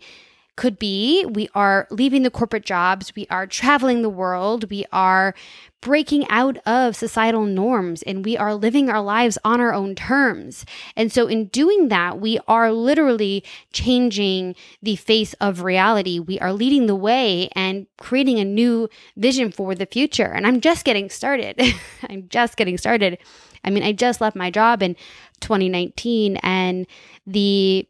could 0.56 0.80
be. 0.80 1.26
We 1.26 1.50
are 1.54 1.88
leaving 1.92 2.24
the 2.24 2.32
corporate 2.32 2.66
jobs. 2.66 3.14
We 3.16 3.28
are 3.30 3.46
traveling 3.46 4.02
the 4.02 4.10
world. 4.10 4.70
We 4.70 4.86
are 4.92 5.36
breaking 5.82 6.28
out 6.30 6.58
of 6.66 6.96
societal 6.96 7.46
norms 7.46 8.02
and 8.04 8.26
we 8.26 8.36
are 8.36 8.56
living 8.56 8.90
our 8.90 9.02
lives 9.02 9.38
on 9.44 9.62
our 9.62 9.74
own 9.74 9.94
terms. 9.94 10.66
And 10.96 11.12
so, 11.12 11.28
in 11.28 11.48
doing 11.48 11.90
that, 11.90 12.20
we 12.20 12.40
are 12.48 12.72
literally 12.72 13.44
changing 13.72 14.56
the 14.82 14.96
face 14.96 15.34
of 15.36 15.62
reality. 15.62 16.20
We 16.20 16.40
are 16.40 16.54
leading 16.54 16.88
the 16.88 16.96
way 16.96 17.50
and 17.54 17.86
creating 17.98 18.40
a 18.40 18.46
new 18.46 18.90
vision 19.18 19.52
for 19.52 19.76
the 19.76 19.86
future. 19.86 20.32
And 20.32 20.48
I'm 20.48 20.62
just 20.62 20.86
getting 20.86 21.10
started. 21.10 21.62
I'm 22.10 22.28
just 22.30 22.58
getting 22.58 22.78
started. 22.78 23.18
I 23.64 23.70
mean, 23.72 23.84
I 23.84 23.92
just 23.92 24.22
left 24.22 24.36
my 24.36 24.52
job 24.52 24.82
in 24.82 24.96
2019 25.42 26.38
and 26.38 26.88
the 27.28 27.88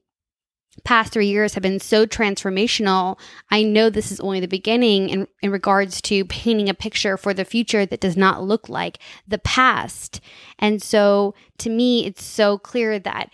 past 0.85 1.11
three 1.11 1.27
years 1.27 1.53
have 1.53 1.63
been 1.63 1.79
so 1.79 2.05
transformational. 2.05 3.19
I 3.51 3.63
know 3.63 3.89
this 3.89 4.11
is 4.11 4.19
only 4.19 4.39
the 4.39 4.47
beginning 4.47 5.09
in, 5.09 5.27
in 5.41 5.51
regards 5.51 6.01
to 6.03 6.23
painting 6.25 6.69
a 6.69 6.73
picture 6.73 7.17
for 7.17 7.33
the 7.33 7.43
future 7.43 7.85
that 7.85 7.99
does 7.99 8.15
not 8.15 8.43
look 8.43 8.69
like 8.69 8.99
the 9.27 9.39
past. 9.39 10.21
And 10.59 10.81
so 10.81 11.33
to 11.57 11.69
me, 11.69 12.05
it's 12.05 12.23
so 12.23 12.57
clear 12.57 12.99
that 12.99 13.29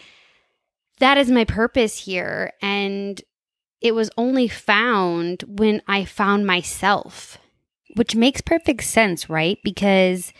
that 1.00 1.17
is 1.17 1.29
my 1.29 1.46
purpose 1.46 2.05
here. 2.05 2.51
And 2.62 3.22
it 3.81 3.93
was 3.93 4.10
only 4.17 4.48
found 4.48 5.43
when 5.48 5.81
I 5.88 6.05
found 6.05 6.48
myself, 6.48 7.38
which 7.96 8.15
makes 8.15 8.41
perfect 8.41 8.84
sense, 8.84 9.29
right? 9.29 9.58
Because 9.63 10.31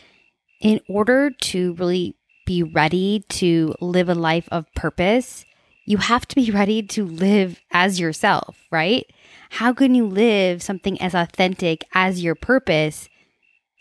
in 0.62 0.80
order 0.88 1.32
to 1.32 1.74
really 1.74 2.16
be 2.46 2.64
ready 2.64 3.24
to 3.30 3.74
live 3.82 4.10
a 4.10 4.16
life 4.16 4.48
of 4.52 4.72
purpose, 4.76 5.46
you 5.86 5.98
have 5.98 6.28
to 6.28 6.36
be 6.36 6.52
ready 6.52 6.84
to 6.84 7.06
live 7.06 7.60
as 7.72 8.00
yourself, 8.00 8.58
right? 8.72 9.06
How 9.52 9.74
can 9.74 9.96
you 9.96 10.08
live 10.08 10.62
something 10.62 11.02
as 11.02 11.14
authentic 11.14 11.84
as 11.94 12.24
your 12.24 12.36
purpose 12.36 13.10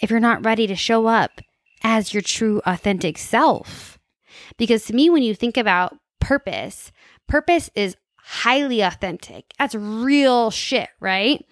if 0.01 0.11
you're 0.11 0.21
not 0.21 0.45
ready 0.45 0.67
to 0.67 0.75
show 0.75 1.07
up 1.07 1.41
as 1.83 2.13
your 2.15 2.23
true 2.23 2.61
authentic 2.67 3.19
self? 3.19 3.99
Because 4.57 4.85
to 4.87 4.95
me, 4.95 5.11
when 5.11 5.23
you 5.23 5.35
think 5.35 5.57
about 5.57 5.97
purpose, 6.21 6.91
purpose 7.29 7.71
is 7.75 7.97
highly 8.17 8.81
authentic. 8.81 9.45
That's 9.59 9.75
real 9.75 10.51
shit, 10.51 10.89
right? 11.01 11.45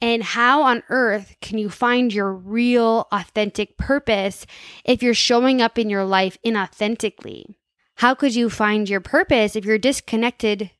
And 0.00 0.22
how 0.22 0.62
on 0.62 0.82
earth 0.88 1.36
can 1.40 1.58
you 1.58 1.70
find 1.70 2.12
your 2.12 2.32
real 2.32 3.06
authentic 3.12 3.76
purpose 3.78 4.46
if 4.84 5.02
you're 5.02 5.14
showing 5.14 5.62
up 5.62 5.78
in 5.78 5.88
your 5.88 6.04
life 6.04 6.36
inauthentically? 6.44 7.54
How 7.96 8.14
could 8.14 8.34
you 8.34 8.50
find 8.50 8.88
your 8.88 9.00
purpose 9.00 9.54
if 9.54 9.64
you're 9.64 9.78
disconnected 9.78 10.70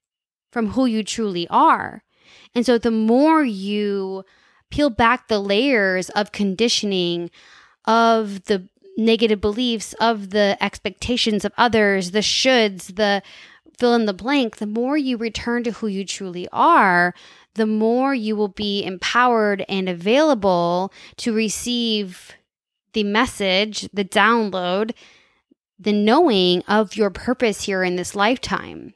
from 0.51 0.69
who 0.69 0.87
you 0.87 1.03
truly 1.05 1.47
are? 1.49 2.03
And 2.55 2.67
so 2.67 2.79
the 2.79 2.91
more 2.91 3.45
you 3.45 4.25
peel 4.71 4.91
back 4.91 5.29
the 5.29 5.39
layers 5.39 6.11
of 6.11 6.33
conditioning, 6.33 7.31
of 7.85 8.45
the 8.45 8.69
negative 8.97 9.41
beliefs, 9.41 9.95
of 9.95 10.31
the 10.31 10.57
expectations 10.61 11.45
of 11.45 11.53
others, 11.57 12.11
the 12.11 12.21
shoulds, 12.21 12.97
the 12.97 13.23
fill 13.79 13.95
in 13.95 14.07
the 14.07 14.13
blank, 14.13 14.57
the 14.57 14.67
more 14.67 14.97
you 14.97 15.17
return 15.17 15.65
to 15.65 15.73
who 15.73 15.87
you 15.87 16.05
truly 16.05 16.49
are, 16.53 17.15
the 17.55 17.67
more 17.67 18.15
you 18.15 18.37
will 18.37 18.49
be 18.49 18.85
empowered 18.85 19.65
and 19.69 19.89
available 19.89 20.93
to 21.17 21.33
receive 21.33 22.33
the 22.93 23.05
message, 23.05 23.89
the 23.93 24.05
download 24.05 24.93
the 25.83 25.93
knowing 25.93 26.63
of 26.69 26.97
your 26.97 27.11
purpose 27.11 27.63
here 27.63 27.83
in 27.83 27.97
this 27.97 28.15
lifetime. 28.15 28.95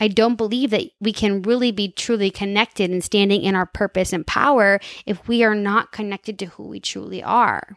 I 0.00 0.06
don't 0.06 0.36
believe 0.36 0.70
that 0.70 0.84
we 1.00 1.12
can 1.12 1.42
really 1.42 1.72
be 1.72 1.90
truly 1.90 2.30
connected 2.30 2.90
and 2.90 3.02
standing 3.02 3.42
in 3.42 3.56
our 3.56 3.66
purpose 3.66 4.12
and 4.12 4.26
power 4.26 4.78
if 5.06 5.26
we 5.26 5.42
are 5.42 5.56
not 5.56 5.90
connected 5.90 6.38
to 6.38 6.46
who 6.46 6.68
we 6.68 6.78
truly 6.78 7.22
are. 7.22 7.76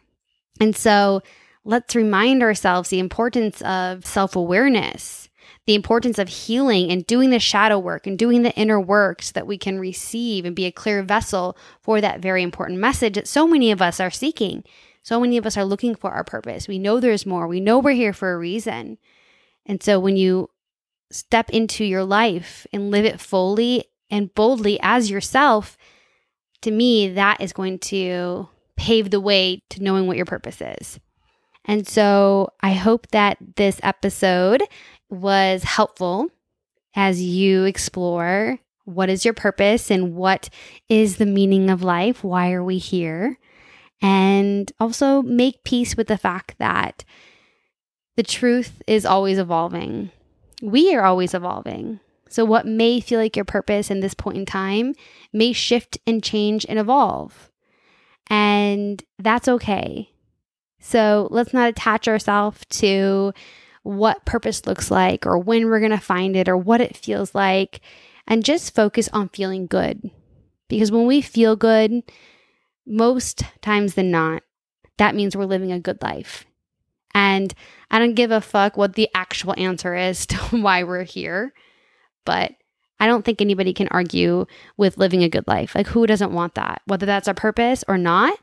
And 0.60 0.76
so 0.76 1.22
let's 1.64 1.96
remind 1.96 2.42
ourselves 2.42 2.90
the 2.90 3.00
importance 3.00 3.60
of 3.62 4.06
self 4.06 4.36
awareness, 4.36 5.28
the 5.66 5.74
importance 5.74 6.20
of 6.20 6.28
healing 6.28 6.92
and 6.92 7.04
doing 7.04 7.30
the 7.30 7.40
shadow 7.40 7.78
work 7.78 8.06
and 8.06 8.16
doing 8.16 8.42
the 8.42 8.54
inner 8.54 8.80
work 8.80 9.22
so 9.22 9.32
that 9.34 9.48
we 9.48 9.58
can 9.58 9.80
receive 9.80 10.44
and 10.44 10.54
be 10.54 10.66
a 10.66 10.72
clear 10.72 11.02
vessel 11.02 11.56
for 11.80 12.00
that 12.00 12.20
very 12.20 12.44
important 12.44 12.78
message 12.78 13.14
that 13.14 13.26
so 13.26 13.48
many 13.48 13.72
of 13.72 13.82
us 13.82 13.98
are 13.98 14.10
seeking. 14.10 14.62
So 15.02 15.20
many 15.20 15.36
of 15.36 15.46
us 15.46 15.56
are 15.56 15.64
looking 15.64 15.94
for 15.94 16.10
our 16.10 16.24
purpose. 16.24 16.68
We 16.68 16.78
know 16.78 17.00
there's 17.00 17.26
more. 17.26 17.48
We 17.48 17.60
know 17.60 17.78
we're 17.78 17.92
here 17.92 18.12
for 18.12 18.32
a 18.32 18.38
reason. 18.38 18.98
And 19.66 19.82
so 19.82 19.98
when 19.98 20.16
you 20.16 20.50
step 21.10 21.50
into 21.50 21.84
your 21.84 22.04
life 22.04 22.66
and 22.72 22.90
live 22.90 23.04
it 23.04 23.20
fully 23.20 23.84
and 24.10 24.34
boldly 24.34 24.78
as 24.80 25.10
yourself, 25.10 25.76
to 26.62 26.70
me, 26.70 27.08
that 27.08 27.40
is 27.40 27.52
going 27.52 27.78
to 27.80 28.48
pave 28.76 29.10
the 29.10 29.20
way 29.20 29.62
to 29.70 29.82
knowing 29.82 30.06
what 30.06 30.16
your 30.16 30.26
purpose 30.26 30.60
is. 30.60 31.00
And 31.64 31.86
so 31.86 32.52
I 32.60 32.72
hope 32.72 33.08
that 33.08 33.38
this 33.56 33.80
episode 33.82 34.62
was 35.08 35.62
helpful 35.62 36.28
as 36.94 37.22
you 37.22 37.64
explore 37.64 38.58
what 38.84 39.08
is 39.08 39.24
your 39.24 39.34
purpose 39.34 39.90
and 39.90 40.14
what 40.14 40.48
is 40.88 41.16
the 41.16 41.26
meaning 41.26 41.70
of 41.70 41.82
life? 41.82 42.24
Why 42.24 42.52
are 42.52 42.64
we 42.64 42.78
here? 42.78 43.38
And 44.02 44.70
also 44.80 45.22
make 45.22 45.62
peace 45.62 45.96
with 45.96 46.08
the 46.08 46.18
fact 46.18 46.56
that 46.58 47.04
the 48.16 48.24
truth 48.24 48.82
is 48.88 49.06
always 49.06 49.38
evolving. 49.38 50.10
We 50.60 50.94
are 50.94 51.04
always 51.04 51.32
evolving. 51.32 52.00
So, 52.28 52.44
what 52.44 52.66
may 52.66 53.00
feel 53.00 53.20
like 53.20 53.36
your 53.36 53.44
purpose 53.44 53.90
in 53.90 54.00
this 54.00 54.14
point 54.14 54.38
in 54.38 54.46
time 54.46 54.94
may 55.32 55.52
shift 55.52 55.98
and 56.06 56.22
change 56.22 56.66
and 56.68 56.78
evolve. 56.78 57.50
And 58.28 59.02
that's 59.18 59.48
okay. 59.48 60.10
So, 60.80 61.28
let's 61.30 61.52
not 61.52 61.68
attach 61.68 62.08
ourselves 62.08 62.64
to 62.70 63.32
what 63.82 64.24
purpose 64.24 64.66
looks 64.66 64.90
like 64.90 65.26
or 65.26 65.38
when 65.38 65.66
we're 65.66 65.80
going 65.80 65.90
to 65.90 65.98
find 65.98 66.36
it 66.36 66.48
or 66.48 66.56
what 66.56 66.80
it 66.80 66.96
feels 66.96 67.34
like, 67.34 67.80
and 68.26 68.44
just 68.44 68.74
focus 68.74 69.08
on 69.12 69.28
feeling 69.28 69.66
good. 69.66 70.10
Because 70.68 70.90
when 70.90 71.06
we 71.06 71.20
feel 71.20 71.54
good, 71.54 72.02
most 72.86 73.42
times 73.60 73.94
than 73.94 74.10
not, 74.10 74.42
that 74.98 75.14
means 75.14 75.36
we're 75.36 75.44
living 75.44 75.72
a 75.72 75.80
good 75.80 76.02
life. 76.02 76.44
And 77.14 77.52
I 77.90 77.98
don't 77.98 78.14
give 78.14 78.30
a 78.30 78.40
fuck 78.40 78.76
what 78.76 78.94
the 78.94 79.08
actual 79.14 79.54
answer 79.58 79.94
is 79.94 80.26
to 80.26 80.36
why 80.36 80.82
we're 80.82 81.04
here, 81.04 81.52
but 82.24 82.52
I 82.98 83.06
don't 83.06 83.24
think 83.24 83.40
anybody 83.40 83.72
can 83.72 83.88
argue 83.88 84.46
with 84.76 84.96
living 84.96 85.24
a 85.24 85.28
good 85.28 85.48
life. 85.48 85.74
Like, 85.74 85.88
who 85.88 86.06
doesn't 86.06 86.32
want 86.32 86.54
that? 86.54 86.82
Whether 86.86 87.04
that's 87.04 87.26
a 87.26 87.34
purpose 87.34 87.82
or 87.88 87.98
not, 87.98 88.38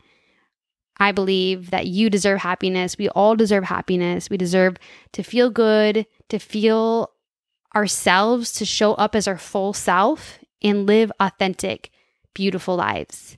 I 0.99 1.13
believe 1.13 1.71
that 1.71 1.87
you 1.87 2.09
deserve 2.09 2.41
happiness. 2.41 2.97
We 2.97 3.07
all 3.09 3.37
deserve 3.37 3.63
happiness. 3.63 4.29
We 4.29 4.35
deserve 4.35 4.75
to 5.13 5.23
feel 5.23 5.49
good, 5.49 6.05
to 6.27 6.39
feel 6.39 7.11
ourselves, 7.73 8.51
to 8.53 8.65
show 8.65 8.95
up 8.95 9.15
as 9.15 9.27
our 9.27 9.37
full 9.37 9.71
self 9.71 10.39
and 10.61 10.85
live 10.85 11.09
authentic, 11.21 11.89
beautiful 12.33 12.75
lives. 12.75 13.37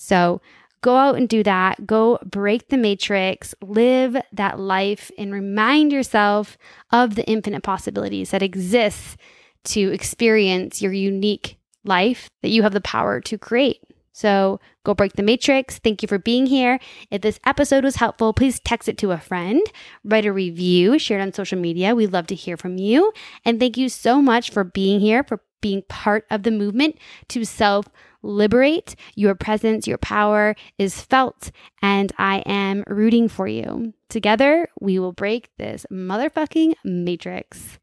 So 0.00 0.40
go 0.80 0.96
out 0.96 1.16
and 1.16 1.28
do 1.28 1.42
that. 1.42 1.86
Go 1.86 2.18
break 2.24 2.68
the 2.68 2.78
matrix, 2.78 3.54
live 3.60 4.16
that 4.32 4.58
life, 4.58 5.10
and 5.18 5.32
remind 5.32 5.92
yourself 5.92 6.56
of 6.92 7.16
the 7.16 7.28
infinite 7.28 7.64
possibilities 7.64 8.30
that 8.30 8.42
exist 8.42 9.18
to 9.64 9.92
experience 9.92 10.80
your 10.80 10.92
unique 10.92 11.58
life 11.84 12.30
that 12.42 12.50
you 12.50 12.62
have 12.62 12.72
the 12.72 12.80
power 12.80 13.20
to 13.20 13.36
create. 13.36 13.82
So 14.12 14.60
go 14.84 14.94
break 14.94 15.12
the 15.12 15.22
matrix. 15.22 15.78
Thank 15.78 16.02
you 16.02 16.08
for 16.08 16.18
being 16.18 16.46
here. 16.46 16.80
If 17.10 17.22
this 17.22 17.38
episode 17.44 17.84
was 17.84 17.96
helpful, 17.96 18.32
please 18.32 18.58
text 18.58 18.88
it 18.88 18.98
to 18.98 19.12
a 19.12 19.18
friend, 19.18 19.62
write 20.04 20.26
a 20.26 20.32
review, 20.32 20.98
share 20.98 21.20
it 21.20 21.22
on 21.22 21.32
social 21.32 21.58
media. 21.58 21.94
We'd 21.94 22.12
love 22.12 22.26
to 22.28 22.34
hear 22.34 22.56
from 22.56 22.78
you. 22.78 23.12
And 23.44 23.60
thank 23.60 23.76
you 23.76 23.88
so 23.88 24.20
much 24.20 24.50
for 24.50 24.64
being 24.64 24.98
here, 24.98 25.22
for 25.22 25.40
being 25.60 25.82
part 25.88 26.26
of 26.30 26.42
the 26.42 26.50
movement 26.50 26.98
to 27.28 27.44
self 27.44 27.86
liberate. 28.22 28.94
Your 29.14 29.34
presence, 29.34 29.86
your 29.86 29.98
power 29.98 30.56
is 30.78 31.00
felt, 31.00 31.50
and 31.82 32.12
I 32.18 32.38
am 32.40 32.84
rooting 32.86 33.28
for 33.28 33.46
you. 33.46 33.94
Together, 34.08 34.68
we 34.80 34.98
will 34.98 35.12
break 35.12 35.50
this 35.56 35.86
motherfucking 35.90 36.74
matrix. 36.84 37.78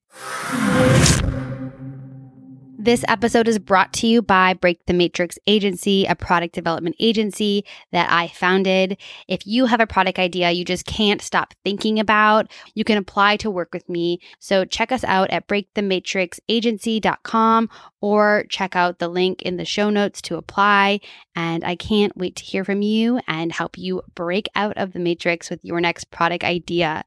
This 2.85 3.03
episode 3.07 3.47
is 3.47 3.57
brought 3.57 3.93
to 3.93 4.05
you 4.05 4.21
by 4.21 4.53
Break 4.53 4.85
the 4.85 4.93
Matrix 4.93 5.39
Agency, 5.47 6.05
a 6.05 6.13
product 6.13 6.53
development 6.53 6.95
agency 6.99 7.65
that 7.91 8.11
I 8.11 8.27
founded. 8.27 9.01
If 9.27 9.47
you 9.47 9.65
have 9.65 9.79
a 9.79 9.87
product 9.87 10.19
idea 10.19 10.51
you 10.51 10.63
just 10.63 10.85
can't 10.85 11.19
stop 11.19 11.55
thinking 11.63 11.99
about, 11.99 12.51
you 12.75 12.83
can 12.83 12.99
apply 12.99 13.37
to 13.37 13.49
work 13.49 13.73
with 13.73 13.89
me. 13.89 14.19
So 14.37 14.65
check 14.65 14.91
us 14.91 15.03
out 15.03 15.31
at 15.31 15.47
breakthematrixagency.com 15.47 17.69
or 18.01 18.45
check 18.49 18.75
out 18.75 18.99
the 18.99 19.07
link 19.07 19.41
in 19.41 19.57
the 19.57 19.65
show 19.65 19.89
notes 19.89 20.21
to 20.21 20.35
apply. 20.35 20.99
And 21.35 21.63
I 21.63 21.75
can't 21.75 22.15
wait 22.15 22.35
to 22.35 22.43
hear 22.43 22.63
from 22.63 22.83
you 22.83 23.19
and 23.27 23.51
help 23.51 23.79
you 23.79 24.03
break 24.13 24.47
out 24.53 24.77
of 24.77 24.93
the 24.93 24.99
matrix 24.99 25.49
with 25.49 25.59
your 25.63 25.81
next 25.81 26.11
product 26.11 26.43
idea. 26.43 27.03